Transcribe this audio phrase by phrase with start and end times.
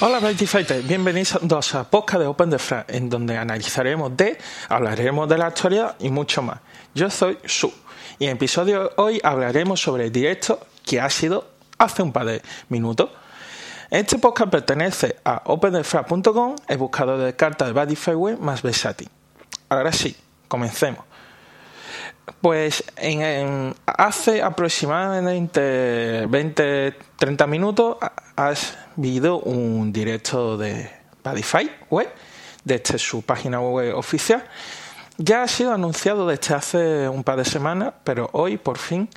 [0.00, 5.28] Hola Mighty Fighters, bienvenidos a Podcast de Open the Flag, en donde analizaremos de, hablaremos
[5.28, 6.60] de la actualidad y mucho más.
[6.94, 7.74] Yo soy Su,
[8.20, 12.12] y en el episodio de hoy hablaremos sobre el directo que ha sido hace un
[12.12, 13.10] par de minutos.
[13.90, 19.08] Este podcast pertenece a OpenTheFrag.com, el buscador de cartas de Badify Web más versátil.
[19.68, 20.14] Ahora sí,
[20.46, 21.07] comencemos.
[22.40, 27.96] Pues en, hace aproximadamente 20-30 minutos
[28.36, 30.90] has visto un directo de
[31.24, 32.08] Badify Web,
[32.64, 34.44] desde su página web oficial.
[35.16, 39.08] Ya ha sido anunciado desde hace un par de semanas, pero hoy por fin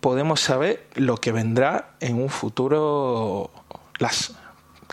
[0.00, 3.50] podemos saber lo que vendrá en un futuro
[3.98, 4.32] las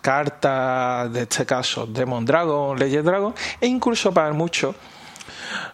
[0.02, 4.76] cartas de este caso Demon Dragon, Legend Dragon e incluso para muchos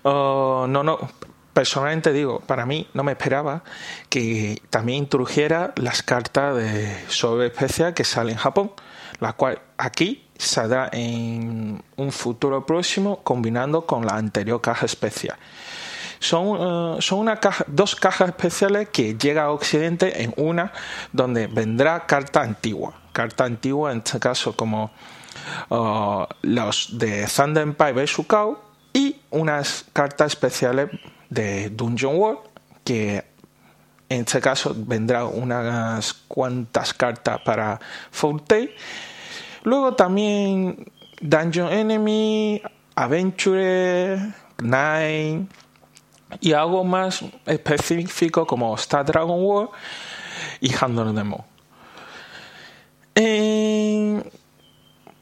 [0.03, 0.97] oh, no no
[1.53, 3.63] personalmente digo para mí no me esperaba
[4.09, 8.71] que también introdujera las cartas de sobre especial que sale en Japón
[9.19, 15.37] la cual aquí saldrá en un futuro próximo combinando con la anterior caja especial.
[16.19, 20.71] Son, eh, son una caja, dos cajas especiales que llega a Occidente en una
[21.11, 22.93] donde vendrá carta antigua.
[23.11, 24.91] Carta antigua, en este caso como
[25.69, 28.57] uh, los de Thunder Empire Besukau
[28.93, 30.89] y unas cartas especiales
[31.33, 32.39] de Dungeon World
[32.83, 33.23] que
[34.09, 37.79] en este caso vendrá unas cuantas cartas para
[38.11, 38.75] Forte.
[39.63, 40.85] Luego también
[41.21, 42.61] Dungeon Enemy,
[42.95, 45.47] Adventure, Nine
[46.39, 49.69] y algo más específico como Star Dragon World
[50.59, 51.45] y Handle Demo.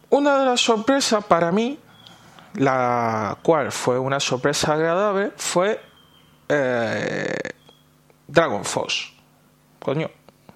[0.09, 1.79] Una de las sorpresas para mí,
[2.55, 5.79] la cual fue una sorpresa agradable, fue
[6.53, 7.53] eh,
[8.27, 9.09] Dragon Force.
[9.79, 10.09] Coño,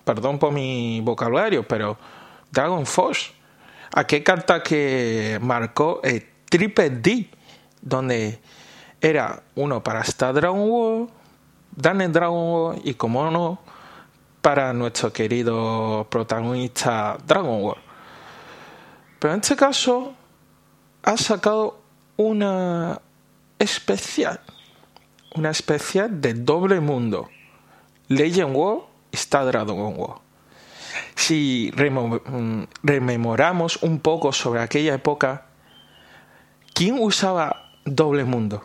[0.04, 1.98] perdón por mi vocabulario, pero
[2.52, 3.32] Dragon Force.
[3.94, 7.30] Aquella carta que marcó el Triple D,
[7.82, 8.40] donde
[9.00, 11.10] era uno para Star Dragon World,
[11.72, 13.60] Daniel Dragon World y como no,
[14.42, 17.84] para nuestro querido protagonista Dragon World.
[19.20, 20.14] Pero en este caso
[21.04, 21.80] ha sacado
[22.18, 23.02] una
[23.60, 24.40] especial,
[25.34, 27.30] una especial de doble mundo.
[28.08, 30.22] Legend World está Dragon World.
[31.16, 35.48] Si mm, rememoramos un poco sobre aquella época,
[36.74, 38.64] ¿quién usaba doble mundo?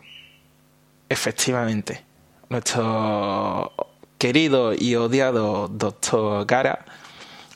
[1.09, 2.03] Efectivamente,
[2.49, 3.73] nuestro
[4.17, 6.85] querido y odiado Doctor Gara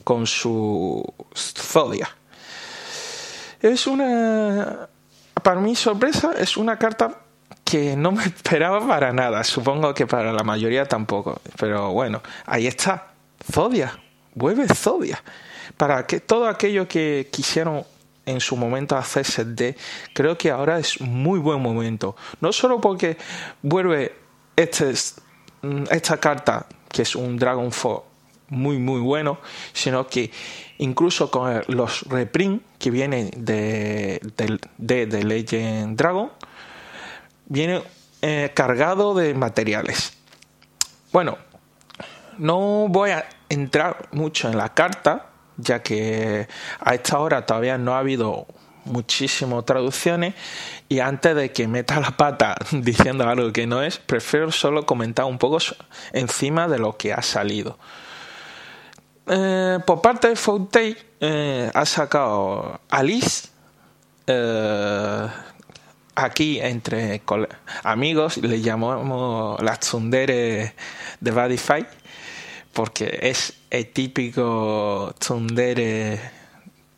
[0.03, 2.09] con su Zodia.
[3.61, 4.87] Es una,
[5.41, 7.24] para mi sorpresa, es una carta
[7.97, 9.43] no me esperaba para nada.
[9.43, 11.41] Supongo que para la mayoría tampoco.
[11.57, 13.07] Pero bueno, ahí está.
[13.51, 13.99] Zodia.
[14.33, 15.23] Vuelve Zodia.
[15.77, 17.83] Para que todo aquello que quisieron
[18.25, 19.75] en su momento hacerse de,
[20.13, 22.15] creo que ahora es muy buen momento.
[22.41, 23.17] No solo porque
[23.61, 24.15] vuelve
[24.55, 24.93] este
[25.65, 27.71] Mm, esta carta, que es un Dragon
[28.49, 29.39] muy muy bueno,
[29.73, 30.29] sino que
[30.77, 34.19] incluso con los reprint que vienen de,
[34.77, 36.29] de, Legend Dragon,
[37.45, 37.83] viene
[38.21, 40.13] eh, cargado de materiales.
[41.11, 41.37] Bueno,
[42.37, 46.47] no voy a entrar mucho en la carta, ya que
[46.79, 48.47] a esta hora todavía no ha habido
[48.85, 50.35] muchísimas traducciones
[50.87, 55.25] y antes de que meta la pata diciendo algo que no es, prefiero solo comentar
[55.25, 55.57] un poco
[56.13, 57.77] encima de lo que ha salido.
[59.27, 63.49] Eh, por parte de Fauteuil eh, ha sacado Alice
[66.15, 67.21] aquí entre
[67.83, 70.73] amigos le llamamos la tsundere
[71.19, 71.85] de Badify
[72.75, 76.19] porque es el típico tsundere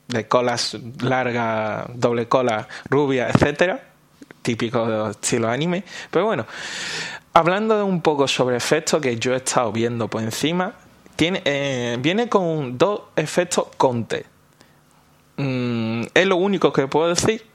[0.08, 3.80] de colas largas, doble cola, rubia, etcétera,
[4.42, 5.84] típico de estilo anime.
[6.10, 6.48] Pero bueno,
[7.34, 10.74] hablando un poco sobre efectos que yo he estado viendo por encima,
[11.20, 14.26] eh, viene con dos efectos Conte.
[15.38, 17.46] Mm, es lo único que puedo decir,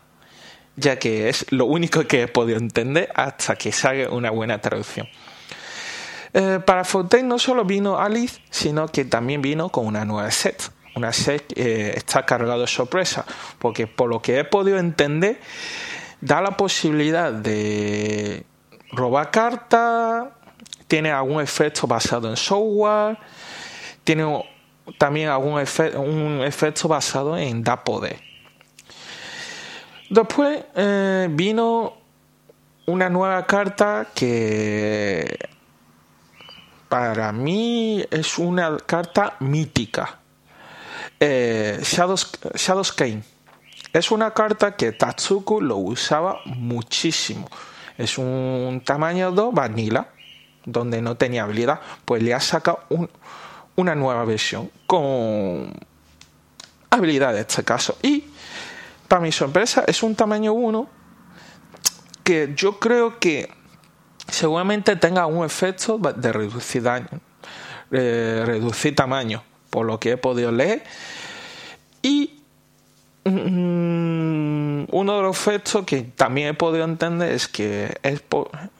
[0.76, 5.08] ya que es lo único que he podido entender hasta que salga una buena traducción.
[6.34, 10.72] Eh, para Fontaine no solo vino Alice, sino que también vino con una nueva set
[10.94, 13.24] una set eh, está cargado de sorpresa,
[13.58, 15.40] porque por lo que he podido entender,
[16.20, 18.44] da la posibilidad de
[18.92, 20.28] robar cartas,
[20.86, 23.18] tiene algún efecto basado en software,
[24.04, 24.44] tiene
[24.98, 28.31] también algún un efecto basado en da poder.
[30.12, 31.94] Después eh, vino
[32.84, 35.38] una nueva carta que
[36.90, 40.18] para mí es una carta mítica
[41.18, 43.22] eh, Shadows, Kane.
[43.94, 47.48] Es una carta que Tatsuku lo usaba muchísimo.
[47.96, 50.08] Es un tamaño 2 vanilla,
[50.66, 51.80] donde no tenía habilidad.
[52.04, 52.80] Pues le ha sacado
[53.76, 55.72] una nueva versión con
[56.90, 57.96] habilidad en este caso.
[58.02, 58.24] Y
[59.12, 60.88] para mi sorpresa es un tamaño 1
[62.24, 63.52] que yo creo que
[64.26, 67.20] seguramente tenga un efecto de reducir daño,
[67.90, 70.82] eh, reducir tamaño, por lo que he podido leer.
[72.00, 72.40] Y
[73.26, 78.22] mm, uno de los efectos que también he podido entender es que es,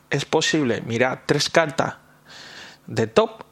[0.09, 1.97] es posible mirar tres cartas
[2.87, 3.45] de top.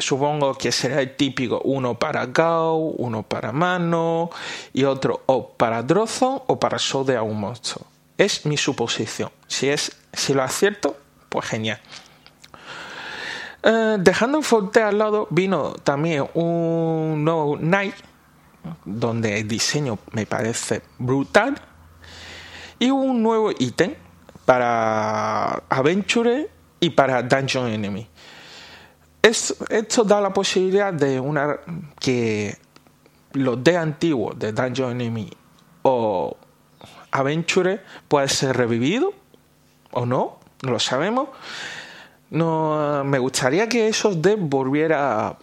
[0.00, 4.30] Supongo que será el típico uno para Gao, uno para Mano
[4.72, 7.86] y otro o para Drozon o para Show de un monstruo.
[8.18, 9.30] Es mi suposición.
[9.46, 10.96] Si, es, si lo acierto,
[11.28, 11.80] pues genial.
[13.62, 17.94] Eh, dejando Forte al lado, vino también un nuevo Night,
[18.84, 21.60] donde el diseño me parece brutal,
[22.78, 23.94] y un nuevo ítem
[24.46, 26.50] para Adventure
[26.80, 28.08] y para Dungeon Enemy.
[29.22, 31.58] Esto da la posibilidad de una
[31.98, 32.56] que
[33.32, 35.30] los de antiguos de Dungeon Enemy
[35.82, 36.36] o
[37.10, 39.12] Adventure puede ser revivido
[39.92, 41.28] o no, no lo sabemos.
[42.30, 45.36] No, me gustaría que esos decks volviera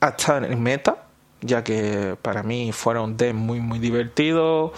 [0.00, 1.04] a estar en meta,
[1.40, 4.72] ya que para mí fueron decks muy muy divertidos.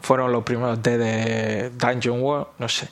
[0.00, 2.88] Fueron los primeros decks de Dungeon World, no sé.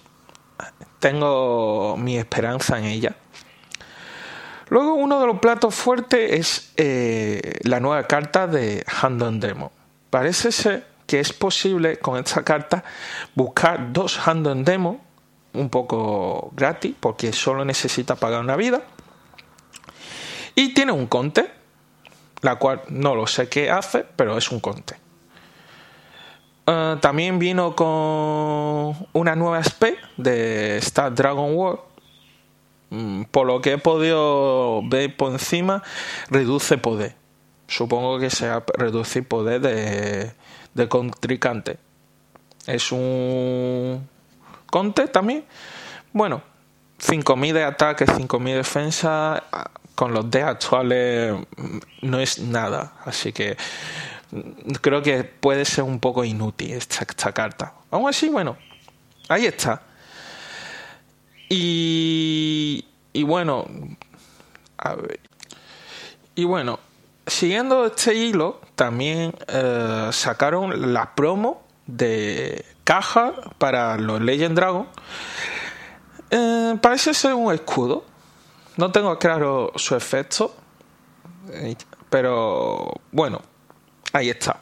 [1.01, 3.17] Tengo mi esperanza en ella.
[4.71, 9.73] Luego uno de los platos fuertes es eh, la nueva carta de Handon Demo.
[10.11, 12.85] Parece ser que es posible con esta carta
[13.35, 15.01] buscar dos Handon Demo
[15.55, 18.83] un poco gratis porque solo necesita pagar una vida.
[20.55, 21.51] Y tiene un conte,
[22.43, 24.97] la cual no lo sé qué hace, pero es un conte.
[26.67, 31.90] Eh, también vino con una nueva SP de Star Dragon World.
[32.91, 35.83] Mm, por lo que he podido ver por encima,
[36.29, 37.15] reduce poder.
[37.69, 40.33] Supongo que sea reducir poder de,
[40.75, 41.79] de contrincante.
[42.67, 44.09] Es un
[44.71, 45.45] Conte también.
[46.13, 46.43] Bueno,
[47.01, 49.43] 5.000 de ataque, 5.000 de defensa,
[49.95, 52.95] con los D actuales mm, no es nada.
[53.05, 53.57] Así que
[54.31, 57.75] mm, creo que puede ser un poco inútil esta, esta carta.
[57.91, 58.57] Aún así, bueno,
[59.29, 59.83] ahí está.
[61.49, 62.50] Y,
[63.13, 63.67] y bueno.
[66.35, 66.79] Y bueno,
[67.27, 74.89] siguiendo este hilo, también eh, sacaron la promo de caja para los Legend Dragon.
[76.31, 78.05] Eh, parece ser un escudo.
[78.77, 80.55] No tengo claro su efecto.
[81.53, 81.77] Eh,
[82.09, 83.41] pero bueno,
[84.13, 84.61] ahí está.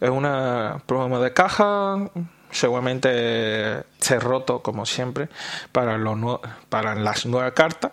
[0.00, 2.10] Es una prueba de caja.
[2.52, 5.28] Seguramente se roto como siempre
[5.72, 5.98] para,
[6.68, 7.92] para las nuevas cartas.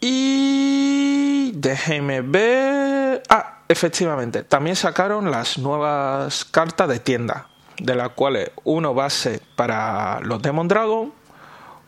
[0.00, 3.22] Y déjeme ver.
[3.28, 7.48] Ah, Efectivamente, también sacaron las nuevas cartas de tienda,
[7.78, 11.10] de las cuales uno va a ser para los Demon Dragon,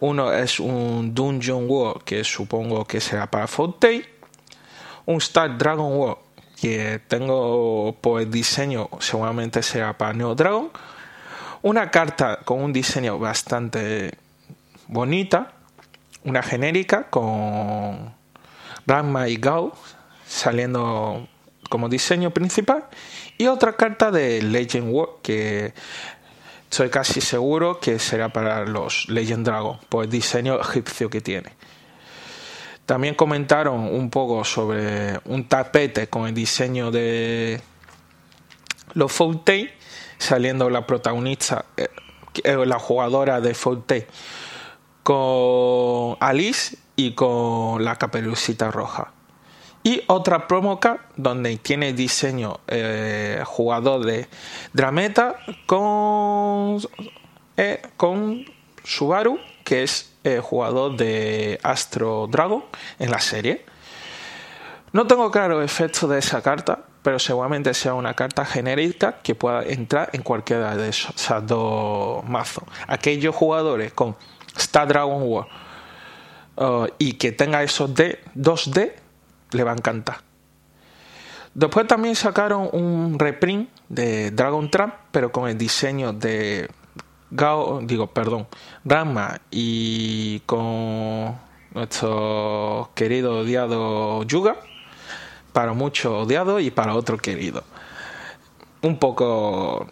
[0.01, 4.09] uno es un Dungeon World que supongo que será para Forte,
[5.05, 6.17] un Star Dragon World
[6.61, 10.71] que tengo por el diseño seguramente será para Neo Dragon,
[11.63, 14.19] una carta con un diseño bastante
[14.87, 15.53] bonita,
[16.25, 18.15] una genérica con
[18.87, 19.73] Ranma y Gao
[20.27, 21.29] saliendo
[21.69, 22.85] como diseño principal
[23.39, 25.75] y otra carta de Legend World que
[26.71, 31.53] estoy casi seguro que será para los Legend Dragon por el diseño egipcio que tiene.
[32.87, 37.61] También comentaron un poco sobre un tapete con el diseño de
[38.93, 39.71] los Faulty,
[40.19, 41.89] saliendo la protagonista, eh,
[42.43, 44.05] eh, la jugadora de Faulty,
[45.03, 49.13] con Alice y con la caperucita roja.
[49.87, 54.27] Y otra promo card donde tiene diseño eh, jugador de
[54.73, 55.37] Drameta
[55.67, 56.79] con,
[57.59, 58.47] eh, con
[58.83, 62.65] Subaru, que es eh, jugador de Astro Dragon
[62.99, 63.65] en la serie.
[64.93, 69.35] No tengo claro el efecto de esa carta, pero seguramente sea una carta genérica que
[69.35, 71.15] pueda entrar en cualquiera de esos,
[71.47, 72.65] dos mazos.
[72.87, 74.17] Aquellos jugadores con
[74.57, 75.49] Star Dragon War
[76.57, 78.93] uh, y que tenga esos D, 2D
[79.51, 80.19] le va a encantar.
[81.55, 86.69] Después también sacaron un reprint de Dragon Trap, pero con el diseño de
[87.31, 88.47] Gao, digo, perdón,
[88.85, 91.37] Rama y con
[91.75, 94.57] nuestro querido odiado Yuga.
[95.53, 97.63] para muchos odiado y para otros querido.
[98.83, 99.87] Un poco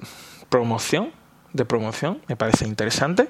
[0.48, 1.12] promoción,
[1.52, 3.28] de promoción, me parece interesante.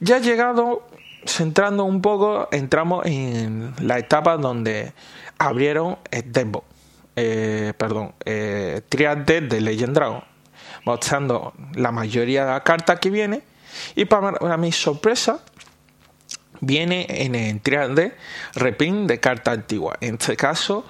[0.00, 0.86] Ya llegado,
[1.24, 4.92] centrando un poco, entramos en la etapa donde
[5.38, 6.64] abrieron el Dembo,
[7.16, 10.22] eh, perdón, eh, de Legend Dragon,
[10.84, 13.42] mostrando la mayoría de la carta que viene.
[13.94, 15.40] Y para mi sorpresa,
[16.60, 17.60] viene en el
[17.94, 18.16] de
[18.54, 19.96] reprint de carta antigua.
[20.00, 20.84] En este caso,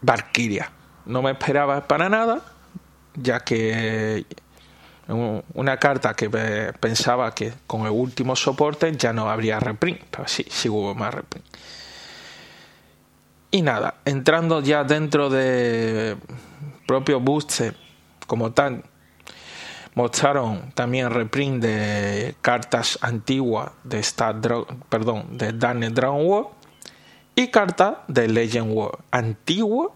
[0.00, 0.70] Valkyria.
[1.06, 2.42] No me esperaba para nada,
[3.14, 4.24] ya que
[5.08, 6.30] una carta que
[6.78, 11.12] pensaba que con el último soporte ya no habría reprint, pero sí, sí hubo más
[11.12, 11.46] reprint.
[13.50, 16.16] Y nada, entrando ya dentro de
[16.86, 17.76] propio booster
[18.26, 18.84] como tal,
[19.94, 24.36] mostraron también reprint de cartas antiguas de Star
[24.88, 26.46] perdón, de Dragon War
[27.34, 29.92] y cartas de Legend War antigua,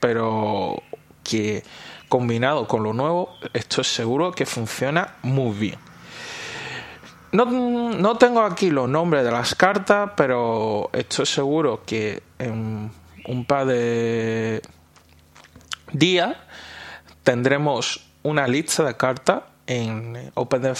[0.00, 0.82] pero
[1.22, 1.62] que
[2.08, 5.78] combinado con lo nuevo, esto es seguro que funciona muy bien.
[7.30, 12.90] No, no, tengo aquí los nombres de las cartas, pero estoy seguro que en
[13.26, 14.62] un par de
[15.92, 16.36] días
[17.22, 20.74] tendremos una lista de cartas en Open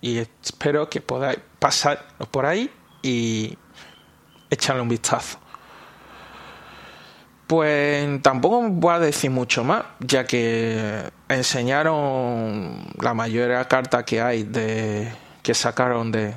[0.00, 2.70] y espero que podáis pasar por ahí
[3.02, 3.56] y
[4.50, 5.38] echarle un vistazo.
[7.46, 14.20] Pues tampoco voy a decir mucho más, ya que enseñaron la mayoría de cartas que
[14.20, 15.10] hay de
[15.42, 16.34] que sacaron de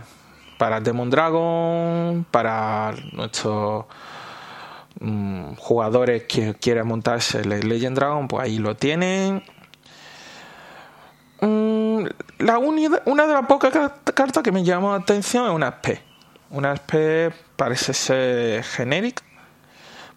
[0.57, 3.85] para Demon Dragon, para nuestros
[4.99, 9.43] mm, jugadores que quieren montarse el Legend Dragon, pues ahí lo tienen.
[11.41, 12.05] Mm,
[12.39, 16.01] la una de las pocas cartas que me llamó la atención es una SP.
[16.51, 19.23] Una SP parece ser genérica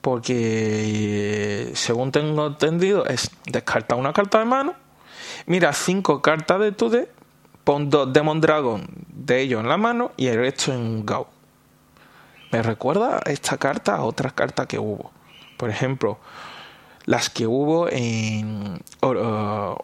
[0.04, 4.74] porque según tengo entendido es descartar una carta de mano,
[5.46, 7.08] mira cinco cartas de tu deck,
[7.64, 11.26] pon dos Demon Dragon de ellos en la mano y el resto en Gau.
[12.52, 15.10] Me recuerda esta carta a otras cartas que hubo.
[15.56, 16.18] Por ejemplo,
[17.04, 18.80] las que hubo en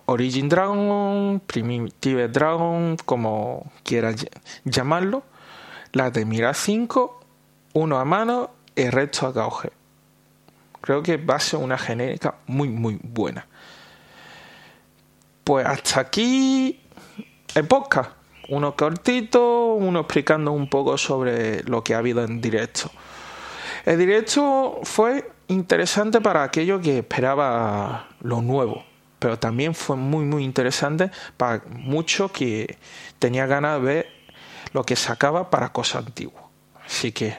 [0.06, 4.26] Origin Dragon, Primitive Dragon, como quieras
[4.64, 5.22] llamarlo,
[5.92, 7.20] las de Mira 5,
[7.74, 9.70] uno a mano el resto a gauge
[10.80, 13.46] creo que va a ser una genérica muy, muy buena.
[15.44, 16.80] Pues hasta aquí
[17.54, 18.12] el podcast.
[18.48, 22.90] Uno cortito, uno explicando un poco sobre lo que ha habido en directo.
[23.84, 28.84] El directo fue interesante para aquello que esperaba lo nuevo,
[29.18, 32.78] pero también fue muy, muy interesante para muchos que
[33.18, 34.06] tenía ganas de ver
[34.72, 36.44] lo que sacaba para cosas antiguas.
[36.86, 37.36] Así que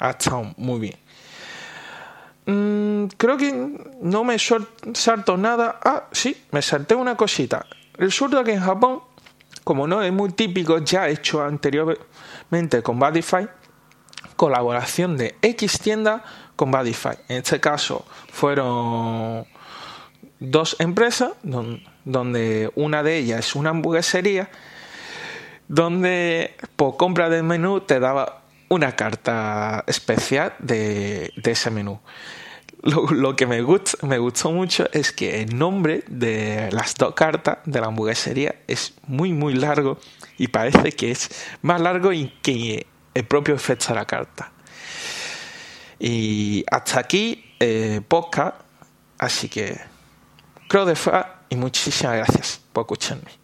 [0.00, 0.96] ha estado muy bien.
[2.46, 3.52] Mm, creo que
[4.00, 5.78] no me salto nada.
[5.84, 7.66] Ah, sí, me salté una cosita.
[7.94, 9.00] Resulta que en Japón,
[9.64, 13.48] como no es muy típico, ya hecho anteriormente con Badify,
[14.36, 16.24] colaboración de X tienda
[16.58, 17.16] con Badify.
[17.28, 19.46] En este caso fueron
[20.40, 21.30] dos empresas,
[22.04, 24.50] donde una de ellas es una hamburguesería,
[25.68, 32.00] donde por compra del menú te daba una carta especial de, ese menú.
[32.82, 33.62] Lo, que me,
[34.02, 38.94] me gustó mucho es que el nombre de las dos cartas de la hamburguesería es
[39.06, 39.98] muy muy largo
[40.38, 41.30] y parece que es
[41.62, 42.10] más largo
[42.42, 44.52] que el propio efecto de la carta.
[45.98, 48.56] Y hasta aquí eh, podcast,
[49.18, 49.78] así que
[50.68, 50.96] creo de
[51.48, 53.37] y muchísimas gracias por escucharme.